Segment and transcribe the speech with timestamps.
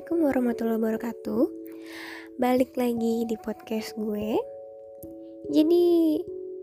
[0.00, 1.44] Assalamualaikum warahmatullahi wabarakatuh
[2.40, 4.32] Balik lagi di podcast gue
[5.52, 6.16] Jadi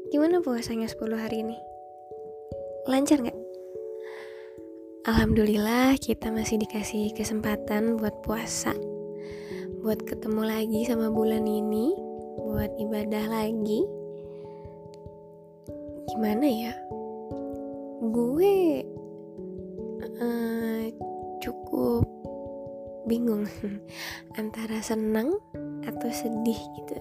[0.09, 1.53] gimana puasanya 10 hari ini?
[2.89, 3.37] Lancar gak?
[5.05, 8.73] Alhamdulillah kita masih dikasih kesempatan buat puasa
[9.85, 11.93] Buat ketemu lagi sama bulan ini
[12.41, 13.85] Buat ibadah lagi
[16.09, 16.73] Gimana ya?
[18.01, 18.81] Gue
[20.25, 20.89] uh,
[21.37, 22.16] cukup
[23.07, 23.47] bingung
[24.39, 25.33] antara senang
[25.87, 26.97] atau sedih gitu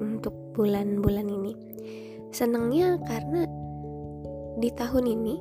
[0.00, 1.52] untuk bulan-bulan ini.
[2.32, 3.44] Senangnya karena
[4.56, 5.36] di tahun ini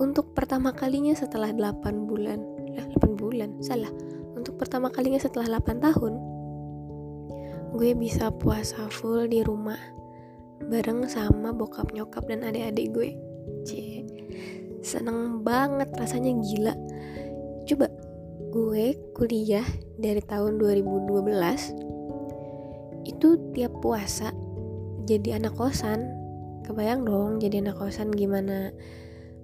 [0.00, 2.40] untuk pertama kalinya setelah 8 bulan,
[2.72, 3.92] lah 8 bulan, salah.
[4.32, 6.12] Untuk pertama kalinya setelah 8 tahun,
[7.76, 9.76] gue bisa puasa full di rumah
[10.72, 13.10] bareng sama bokap nyokap dan adik-adik gue.
[13.68, 14.08] Cie.
[14.80, 16.72] Seneng banget rasanya gila.
[17.68, 17.92] Coba
[18.50, 19.62] gue kuliah
[19.94, 24.34] dari tahun 2012 itu tiap puasa
[25.06, 26.18] jadi anak kosan.
[26.66, 28.74] Kebayang dong jadi anak kosan gimana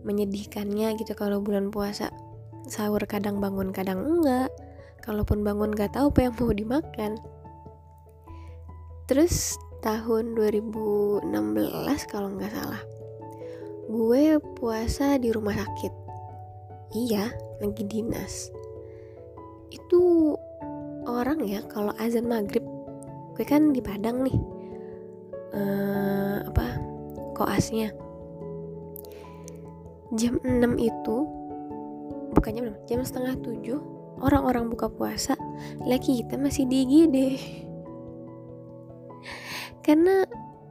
[0.03, 2.11] menyedihkannya gitu kalau bulan puasa.
[2.67, 4.51] Sahur kadang bangun kadang enggak.
[5.07, 7.13] Kalaupun bangun gak tahu apa yang mau dimakan.
[9.07, 9.55] Terus
[9.87, 11.31] tahun 2016
[12.11, 12.83] kalau nggak salah
[13.87, 15.95] gue puasa di rumah sakit.
[16.91, 17.31] Iya
[17.63, 18.56] lagi dinas
[19.77, 20.33] itu
[21.05, 22.65] orang ya kalau azan maghrib
[23.37, 24.39] gue kan di Padang nih.
[25.53, 26.81] Uh, apa
[27.37, 27.93] koasnya.
[30.17, 31.17] Jam 6 itu
[32.33, 35.37] bukannya belum jam setengah 7 orang-orang buka puasa.
[35.85, 37.17] Lagi kita masih di IGD
[39.87, 40.25] karena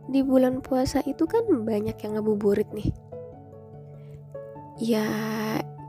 [0.06, 2.89] di bulan puasa itu kan banyak yang ngabuburit nih.
[4.81, 5.06] Ya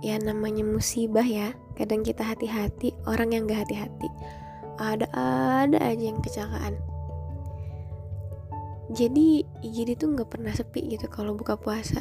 [0.05, 4.09] ya namanya musibah ya kadang kita hati-hati orang yang gak hati-hati.
[4.77, 6.77] Ada ada aja yang kecelakaan.
[8.97, 12.01] Jadi jadi tuh nggak pernah sepi gitu kalau buka puasa.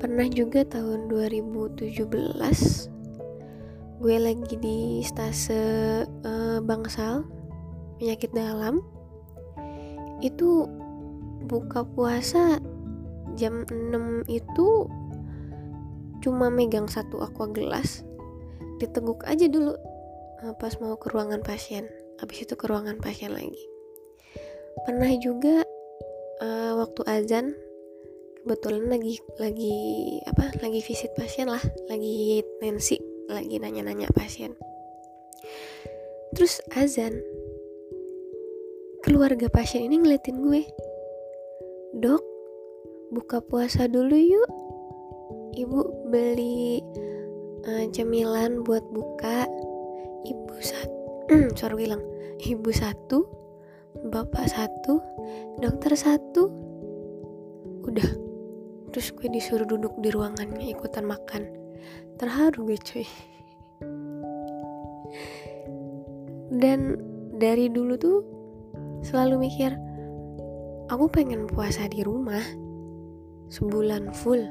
[0.00, 2.08] Pernah juga tahun 2017
[4.00, 5.60] gue lagi di stase
[6.24, 7.28] uh, bangsal
[8.00, 8.80] penyakit dalam.
[10.24, 10.64] Itu
[11.44, 12.56] buka puasa
[13.36, 14.88] jam 6 itu
[16.20, 18.04] cuma megang satu aqua gelas
[18.80, 19.76] diteguk aja dulu
[20.40, 21.84] eh, pas mau ke ruangan pasien.
[22.20, 23.64] Habis itu ke ruangan pasien lagi.
[24.84, 25.64] Pernah juga
[26.40, 27.46] uh, waktu azan
[28.40, 29.76] kebetulan lagi lagi
[30.24, 31.60] apa lagi visit pasien lah
[31.92, 32.96] lagi tensi
[33.28, 34.56] lagi nanya-nanya pasien.
[36.36, 37.20] Terus azan
[39.00, 40.62] keluarga pasien ini ngeliatin gue
[41.96, 42.24] dok
[43.10, 44.50] buka puasa dulu yuk
[45.56, 45.80] ibu
[46.10, 46.82] beli
[47.66, 49.46] uh, cemilan buat buka.
[50.20, 50.98] Ibu satu
[51.56, 52.02] sorry bilang
[52.44, 53.24] ibu satu
[54.10, 55.00] bapak satu
[55.58, 56.50] dokter satu.
[57.86, 58.10] Udah.
[58.90, 61.46] Terus gue disuruh duduk di ruangannya ikutan makan.
[62.18, 63.06] Terharu gue cuy.
[66.50, 66.98] Dan
[67.38, 68.18] dari dulu tuh
[69.06, 69.72] selalu mikir
[70.90, 72.42] aku pengen puasa di rumah
[73.48, 74.42] sebulan full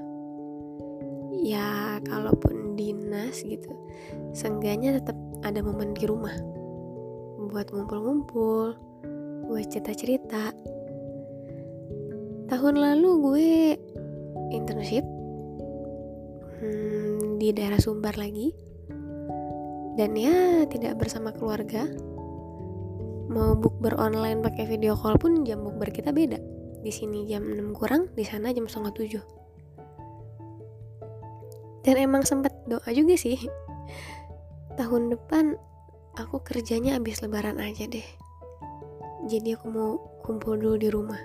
[1.40, 3.72] ya kalaupun dinas gitu
[4.36, 6.36] seenggaknya tetap ada momen di rumah.
[7.50, 8.76] Buat ngumpul-ngumpul
[9.50, 10.54] buat cerita-cerita.
[12.50, 13.50] Tahun lalu gue
[14.54, 15.06] internship
[16.62, 18.54] hmm, di daerah Sumbar lagi.
[19.98, 21.90] Dan ya tidak bersama keluarga.
[23.30, 26.38] Mau bukber online pakai video call pun jam bukber kita beda.
[26.80, 29.39] Di sini jam 6 kurang di sana jam setengah 7
[31.90, 33.50] dan emang sempet doa juga sih.
[34.78, 35.58] Tahun depan
[36.22, 38.06] aku kerjanya abis lebaran aja deh.
[39.26, 41.18] Jadi aku mau kumpul dulu di rumah.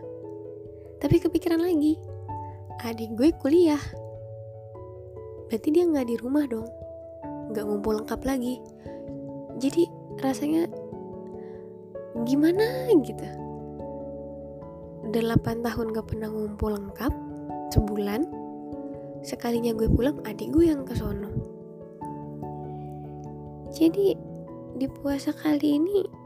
[1.04, 2.00] Tapi kepikiran lagi
[2.80, 3.84] adik gue kuliah.
[5.52, 6.64] Berarti dia nggak di rumah dong.
[7.52, 8.56] Nggak ngumpul lengkap lagi.
[9.60, 9.84] Jadi
[10.24, 10.64] rasanya
[12.24, 13.28] gimana gitu?
[15.12, 17.12] Udah 8 tahun gak pernah ngumpul lengkap
[17.68, 18.43] sebulan
[19.24, 21.32] sekalinya gue pulang adik gue yang kesono
[23.74, 24.14] jadi
[24.78, 26.24] di puasa kali ini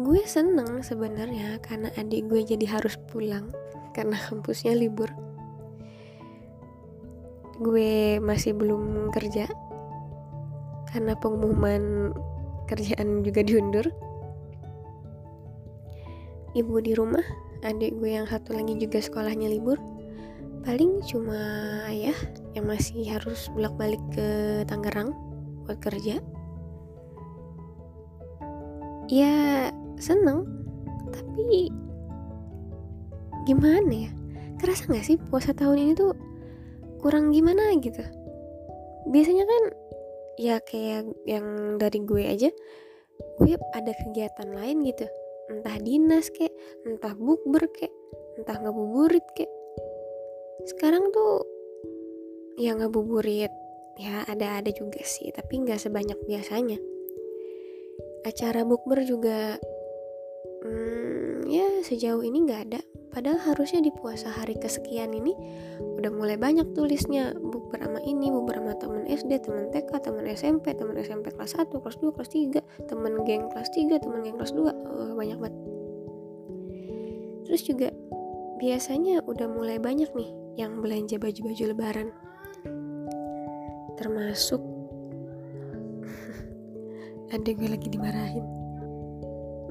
[0.00, 3.50] gue seneng sebenarnya karena adik gue jadi harus pulang
[3.90, 5.10] karena kampusnya libur.
[7.60, 9.50] Gue masih belum kerja
[10.94, 12.14] karena pengumuman
[12.70, 13.86] kerjaan juga diundur.
[16.56, 17.22] Ibu di rumah
[17.60, 19.76] adik gue yang satu lagi juga sekolahnya libur
[20.60, 21.40] paling cuma
[21.88, 22.16] ayah
[22.52, 24.28] yang masih harus bolak-balik ke
[24.68, 25.16] Tangerang
[25.64, 26.20] buat kerja.
[29.08, 29.34] Ya
[29.96, 30.46] seneng.
[31.10, 31.72] Tapi
[33.48, 34.10] gimana ya?
[34.60, 36.12] Kerasa nggak sih puasa tahun ini tuh
[37.00, 38.04] kurang gimana gitu?
[39.08, 39.62] Biasanya kan
[40.36, 42.50] ya kayak yang dari gue aja
[43.40, 45.08] gue ada kegiatan lain gitu.
[45.50, 46.52] Entah dinas kek
[46.84, 47.90] entah bukber kek
[48.38, 49.50] entah ngabuburit kek
[50.68, 51.46] sekarang tuh
[52.60, 53.52] ya ngabuburit
[54.00, 56.80] ya ada-ada juga sih tapi nggak sebanyak biasanya.
[58.20, 59.56] Acara bukber juga
[60.64, 62.80] hmm, ya sejauh ini nggak ada.
[63.10, 65.34] Padahal harusnya di puasa hari kesekian ini
[65.98, 70.72] udah mulai banyak tulisnya bukber sama ini bukber sama temen SD temen TK temen SMP
[70.78, 74.54] temen SMP kelas 1 kelas 2 kelas 3 temen geng kelas 3 temen geng kelas
[74.54, 75.56] 2 oh, banyak banget.
[77.50, 77.88] Terus juga
[78.62, 82.08] biasanya udah mulai banyak nih yang belanja baju-baju lebaran.
[84.00, 84.62] Termasuk
[87.34, 88.46] ada gue lagi dimarahin.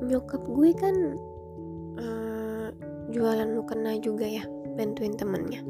[0.06, 0.96] Nyokap gue kan
[2.00, 2.68] uh,
[3.12, 4.44] jualan mukena juga ya
[4.78, 5.64] bantuin temennya.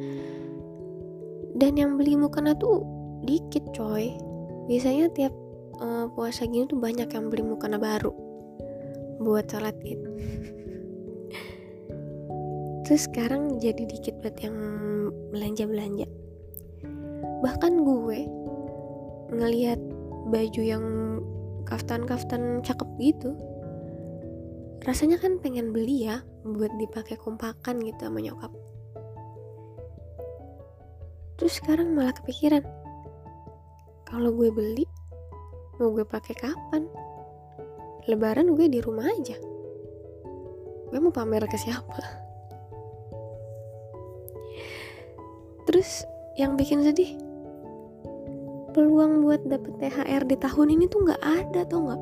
[1.57, 2.85] Dan yang beli mukena tuh
[3.25, 4.13] dikit coy.
[4.69, 5.33] Biasanya tiap
[5.81, 8.13] uh, puasa gini tuh banyak yang beli mukena baru
[9.19, 9.99] buat sholat id
[12.89, 14.57] terus sekarang jadi dikit buat yang
[15.29, 16.09] belanja belanja
[17.45, 18.25] bahkan gue
[19.29, 19.77] ngelihat
[20.33, 20.85] baju yang
[21.69, 23.37] kaftan-kaftan cakep gitu
[24.89, 28.49] rasanya kan pengen beli ya buat dipakai kompakan gitu sama nyokap.
[31.37, 32.65] Terus sekarang malah kepikiran
[34.09, 34.89] kalau gue beli
[35.77, 36.89] mau gue pakai kapan?
[38.09, 39.37] Lebaran gue di rumah aja.
[40.89, 42.28] Gue mau pamer ke siapa
[45.69, 46.01] terus
[46.33, 47.13] yang bikin sedih
[48.73, 52.01] peluang buat dapet THR di tahun ini tuh nggak ada tau nggak?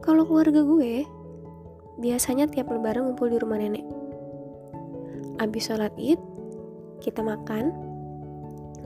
[0.00, 1.04] Kalau keluarga gue
[2.00, 3.84] biasanya tiap lebaran ngumpul di rumah nenek.
[5.44, 6.16] Abis sholat id
[7.04, 7.68] kita makan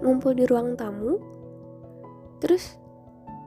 [0.02, 1.22] ngumpul di ruang tamu
[2.42, 2.74] terus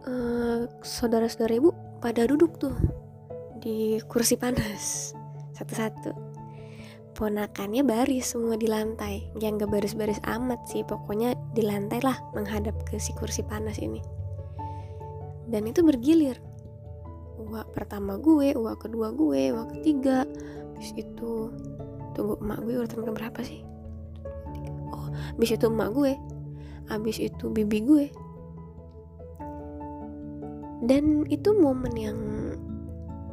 [0.08, 2.74] uh, saudara-saudara ibu pada duduk tuh
[3.60, 5.12] di kursi panas
[5.60, 6.25] satu-satu
[7.16, 9.32] ponakannya baris semua di lantai.
[9.40, 14.04] Yang gak baris-baris amat sih pokoknya di lantai lah menghadap ke si kursi panas ini.
[15.48, 16.38] Dan itu bergilir.
[17.40, 20.28] Uak pertama gue uak kedua gue uak ketiga.
[20.76, 21.50] Habis itu
[22.14, 23.64] tunggu emak gue urutan ke berapa sih?
[24.92, 26.14] Oh habis itu emak gue.
[26.92, 28.06] Habis itu bibi gue.
[30.86, 32.20] Dan itu momen yang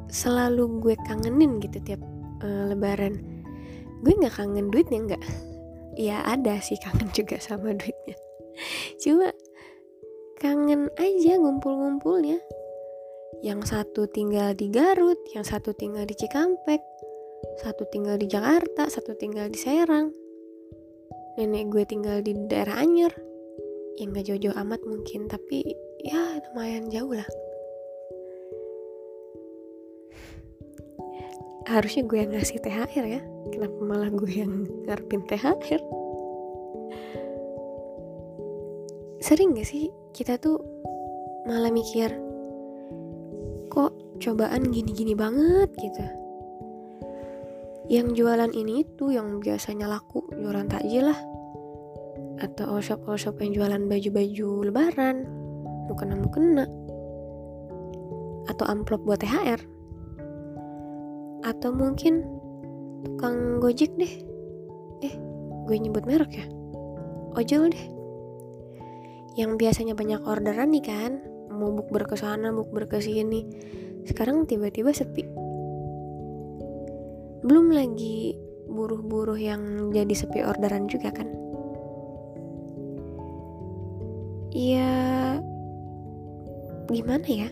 [0.07, 2.01] selalu gue kangenin gitu tiap
[2.45, 3.32] uh, lebaran
[4.03, 5.25] gue nggak kangen duitnya nggak.
[5.95, 8.19] Ya ada sih kangen juga sama duitnya.
[8.99, 9.31] Cuma
[10.43, 12.43] kangen aja ngumpul-ngumpulnya.
[13.43, 16.83] Yang satu tinggal di Garut yang satu tinggal di Cikampek
[17.59, 20.15] satu tinggal di Jakarta satu tinggal di Serang.
[21.41, 23.11] Nenek gue tinggal di daerah Anyer.
[23.99, 25.65] Yang nggak jauh-jauh amat mungkin tapi
[26.03, 27.27] ya lumayan jauh lah
[31.67, 33.21] harusnya gue yang ngasih THR ya.
[33.51, 35.83] Kenapa malah gue yang ngarepin THR
[39.23, 40.59] sering gak sih kita tuh
[41.47, 42.11] malah mikir
[43.71, 45.73] kok cobaan gini-gini banget?
[45.79, 46.05] gitu.
[47.89, 51.19] Yang jualan ini tuh yang biasanya laku jualan takjil lah.
[52.45, 55.25] Atau all shop all shop yang jualan baju-baju lebaran
[55.89, 56.69] mukena-mukena
[58.53, 59.65] atau amplop buat THR
[61.43, 62.23] atau mungkin
[63.03, 64.15] tukang gojek deh.
[65.03, 65.15] Eh
[65.67, 66.47] gue nyebut merek ya?
[67.35, 67.85] Ojol deh.
[69.35, 71.13] Yang biasanya banyak orderan nih kan.
[71.53, 73.45] Mau bukber ke sana bukber ke sini.
[74.07, 75.27] Sekarang tiba-tiba sepi.
[77.43, 78.39] Belum lagi
[78.71, 81.29] buruh-buruh yang jadi sepi orderan juga kan?
[84.53, 85.41] Ya
[86.87, 87.49] gimana ya?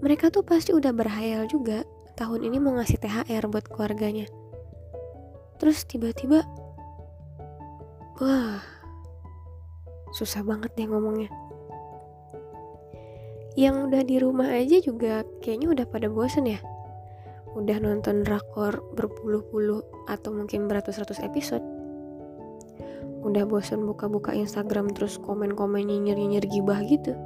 [0.00, 1.84] Mereka tuh pasti udah berhayal juga
[2.20, 4.28] tahun ini mau ngasih THR buat keluarganya.
[5.56, 6.44] Terus tiba-tiba,
[8.20, 8.60] wah,
[10.12, 11.32] susah banget deh ngomongnya.
[13.56, 16.60] Yang udah di rumah aja juga kayaknya udah pada bosen ya.
[17.56, 21.64] Udah nonton drakor berpuluh-puluh atau mungkin beratus-ratus episode.
[23.24, 27.16] Udah bosen buka-buka Instagram terus komen-komen nyinyir-nyinyir gibah gitu.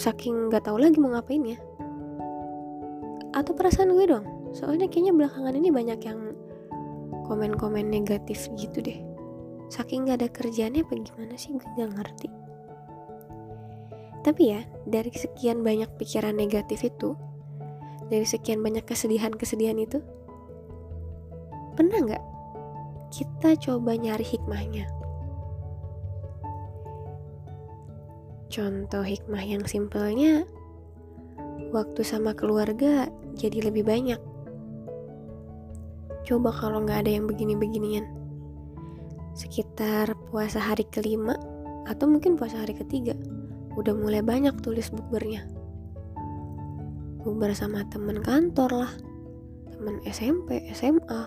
[0.00, 1.60] Saking gak tahu lagi mau ngapain ya
[3.46, 4.26] atau perasaan gue dong.
[4.50, 6.34] Soalnya kayaknya belakangan ini banyak yang
[7.30, 8.98] komen-komen negatif gitu deh.
[9.70, 11.54] Saking gak ada kerjaannya apa gimana sih?
[11.54, 12.28] Gue gak ngerti.
[14.26, 17.14] Tapi ya dari sekian banyak pikiran negatif itu
[18.10, 20.02] dari sekian banyak kesedihan-kesedihan itu
[21.78, 22.24] pernah nggak
[23.14, 24.90] kita coba nyari hikmahnya?
[28.50, 30.42] Contoh hikmah yang simpelnya
[31.70, 34.18] waktu sama keluarga jadi lebih banyak.
[36.26, 38.08] Coba kalau nggak ada yang begini-beginian.
[39.36, 41.36] Sekitar puasa hari kelima
[41.86, 43.14] atau mungkin puasa hari ketiga
[43.76, 45.44] udah mulai banyak tulis bukbernya.
[47.22, 48.92] Bukber sama temen kantor lah
[49.76, 51.22] temen SMP, SMA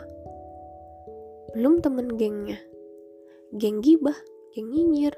[1.54, 2.58] belum temen gengnya.
[3.58, 4.18] Geng gibah,
[4.54, 5.14] geng nyinyir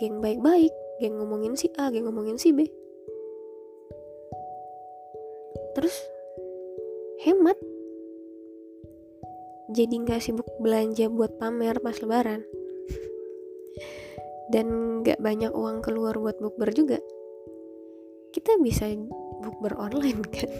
[0.00, 2.64] geng baik-baik, geng ngomongin si A, geng ngomongin si B.
[5.76, 5.92] Terus
[9.70, 12.42] jadi nggak sibuk belanja buat pamer pas lebaran.
[14.50, 16.98] Dan gak banyak uang keluar buat bukber juga.
[18.34, 18.90] Kita bisa
[19.46, 20.50] bukber online kan?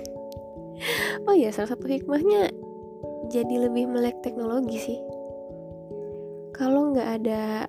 [1.26, 2.54] Oh ya salah satu hikmahnya
[3.34, 4.98] jadi lebih melek teknologi sih.
[6.54, 7.66] Kalau nggak ada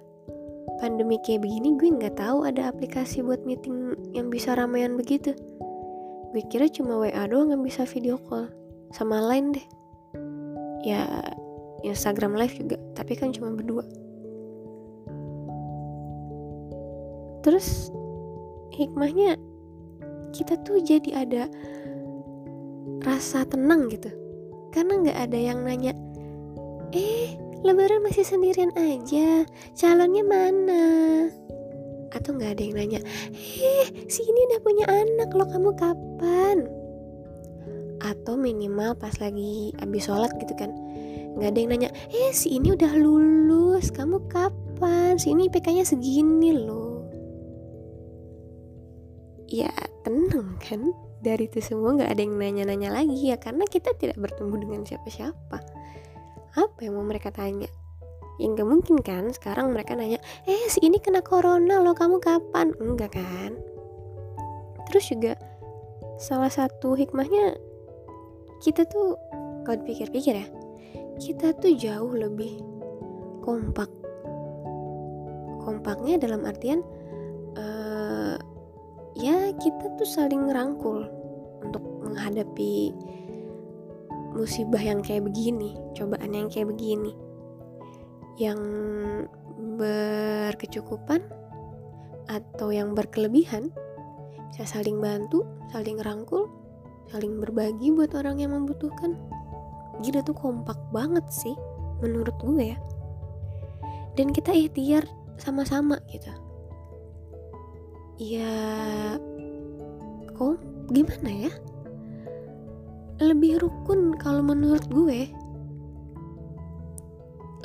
[0.78, 5.34] pandemi kayak begini gue nggak tahu ada aplikasi buat meeting yang bisa ramean begitu.
[6.32, 8.48] Gue kira cuma WA doang yang bisa video call.
[8.94, 9.81] Sama lain deh
[10.82, 11.06] ya
[11.82, 13.86] Instagram live juga tapi kan cuma berdua.
[17.42, 17.90] Terus
[18.78, 19.38] hikmahnya
[20.32, 21.44] kita tuh jadi ada
[23.02, 24.14] rasa tenang gitu.
[24.72, 25.92] Karena nggak ada yang nanya
[26.96, 27.36] eh
[27.66, 29.44] lebaran masih sendirian aja?
[29.74, 30.86] Calonnya mana?
[32.14, 33.00] Atau nggak ada yang nanya
[33.34, 36.81] eh si ini udah punya anak lo kamu kapan
[38.02, 40.74] atau minimal pas lagi abis sholat gitu kan.
[41.38, 45.16] Nggak ada yang nanya eh si ini udah lulus kamu kapan?
[45.22, 47.06] Si ini IPK-nya segini loh.
[49.48, 50.92] Ya tenang kan?
[51.22, 55.58] Dari itu semua nggak ada yang nanya-nanya lagi ya karena kita tidak bertemu dengan siapa-siapa.
[56.58, 57.70] Apa yang mau mereka tanya?
[58.42, 59.30] Yang gak mungkin kan?
[59.30, 60.18] Sekarang mereka nanya
[60.50, 62.74] eh si ini kena corona loh kamu kapan?
[62.82, 63.54] Enggak kan?
[64.90, 65.38] Terus juga
[66.18, 67.71] salah satu hikmahnya
[68.62, 69.18] kita tuh
[69.66, 70.48] kalau dipikir-pikir ya
[71.18, 72.62] kita tuh jauh lebih
[73.42, 73.90] kompak
[75.62, 76.86] kompaknya dalam artian
[79.22, 81.06] ya kita tuh saling ngerangkul
[81.62, 82.90] untuk menghadapi
[84.34, 87.14] musibah yang kayak begini, cobaan yang kayak begini.
[88.40, 88.60] Yang
[89.78, 91.22] berkecukupan
[92.32, 93.70] atau yang berkelebihan
[94.52, 96.48] bisa saling bantu, saling rangkul,
[97.12, 99.20] saling berbagi buat orang yang membutuhkan.
[100.02, 101.54] Gila tuh kompak banget sih
[102.00, 102.78] menurut gue ya.
[104.16, 105.06] Dan kita ikhtiar
[105.38, 106.32] sama-sama gitu
[108.22, 109.18] ya
[110.38, 110.62] kok
[110.94, 111.54] gimana ya
[113.18, 115.26] lebih rukun kalau menurut gue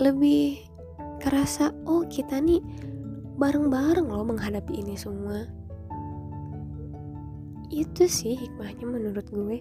[0.00, 0.64] lebih
[1.20, 2.64] kerasa oh kita nih
[3.36, 5.44] bareng-bareng loh menghadapi ini semua
[7.70, 9.58] itu sih hikmahnya menurut gue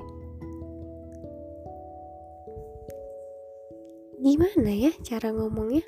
[4.22, 5.86] gimana ya cara ngomongnya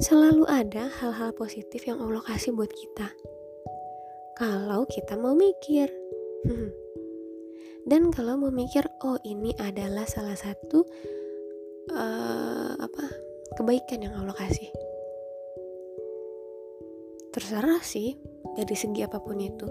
[0.00, 3.12] Selalu ada hal-hal positif yang Allah kasih buat kita.
[4.32, 5.92] Kalau kita mau mikir.
[7.84, 10.88] Dan kalau mau mikir, oh ini adalah salah satu
[11.92, 13.04] uh, apa
[13.60, 14.72] kebaikan yang Allah kasih.
[17.36, 18.16] Terserah sih
[18.56, 19.68] dari segi apa pun itu.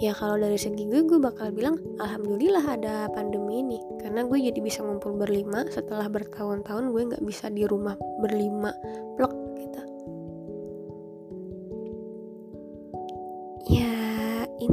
[0.00, 3.78] Ya kalau dari segi gue, gue bakal bilang alhamdulillah ada pandemi ini.
[4.00, 8.72] Karena gue jadi bisa ngumpul berlima setelah bertahun-tahun gue nggak bisa di rumah berlima
[9.20, 9.50] plok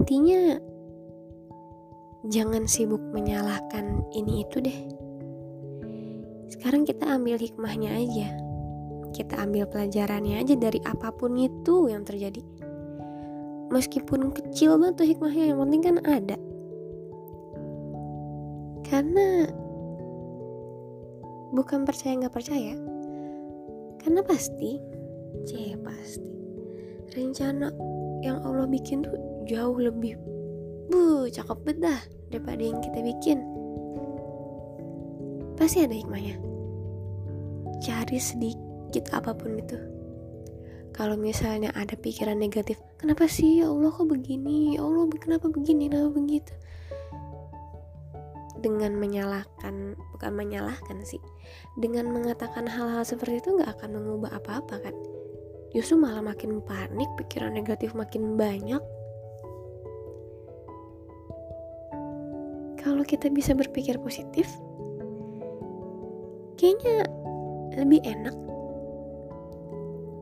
[0.07, 0.55] intinya
[2.31, 4.79] jangan sibuk menyalahkan ini itu deh.
[6.47, 8.29] Sekarang kita ambil hikmahnya aja.
[9.11, 12.39] Kita ambil pelajarannya aja dari apa pun itu yang terjadi
[13.69, 16.37] meskipun kecil banget tuh hikmahnya yang penting kan ada.
[18.87, 19.51] Karena
[21.51, 22.73] bukan percaya nggak percaya.
[23.99, 24.79] Karena pasti
[25.43, 26.31] c pasti
[27.11, 27.71] rencana
[28.23, 29.15] yang Allah bikin tuh
[29.47, 30.15] jauh lebih
[30.87, 33.43] bu cakep banget dah daripada yang kita bikin.
[35.57, 36.37] Pasti ada hikmahnya.
[37.83, 39.96] Cari sedikit apa pun itu
[40.97, 43.61] kalau misalnya ada pikiran negatif kenapa sih?
[43.61, 44.73] Ya Allah kok begini?
[44.73, 45.93] Ya Allah kenapa begini?
[45.93, 46.53] Kenapa begitu?
[48.57, 51.21] Dengan menyalahkan bukan menyalahkan sih
[51.77, 54.95] dengan mengatakan hal-hal seperti itu nggak akan mengubah apa-apa kan?
[55.69, 58.81] Justru malah makin panik pikiran negatif makin banyak.
[62.81, 64.49] Kalau kita bisa berpikir positif
[66.57, 67.05] kayaknya
[67.77, 68.33] lebih enak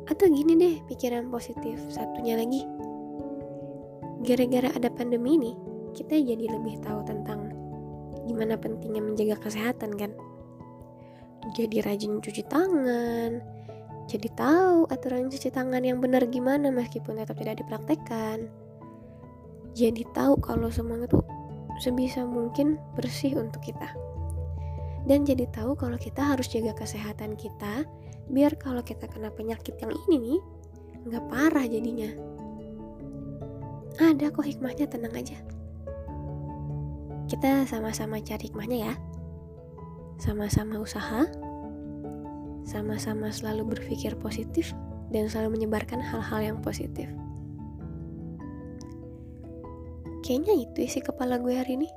[0.05, 2.61] atau gini deh pikiran positif satunya lagi.
[4.25, 5.51] Gara-gara ada pandemi ini
[5.93, 7.53] kita jadi lebih tahu tentang
[8.25, 10.11] gimana pentingnya menjaga kesehatan kan?
[11.53, 13.55] Jadi rajin cuci tangan
[14.05, 18.45] jadi tahu aturan cuci tangan yang benar gimana meskipun tetap tidak dipraktekkan.
[19.73, 21.25] Jadi tahu kalau semuanya tuh
[21.81, 23.89] sebisa mungkin bersih untuk kita.
[25.09, 27.85] Dan jadi tahu kalau kita harus jaga kesehatan kita,
[28.29, 30.39] biar kalau kita kena penyakit yang ini nih,
[31.09, 32.09] nggak parah jadinya.
[33.95, 35.37] Ada kok hikmahnya, tenang aja.
[37.31, 38.93] Kita sama-sama cari hikmahnya ya.
[40.19, 41.27] Sama-sama usaha,
[42.67, 44.75] sama-sama selalu berpikir positif,
[45.13, 47.07] dan selalu menyebarkan hal-hal yang positif.
[50.25, 51.89] Kayaknya itu isi kepala gue hari ini.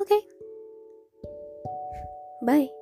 [0.00, 0.18] Oke.
[2.40, 2.72] Bye.